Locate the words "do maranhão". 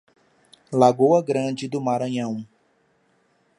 1.67-2.47